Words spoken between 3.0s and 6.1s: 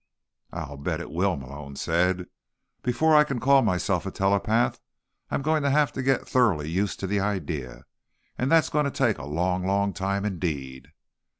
I can call myself a telepath I'm going to have to